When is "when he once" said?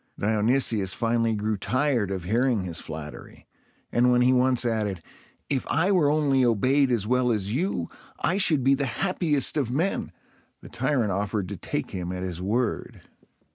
4.11-4.65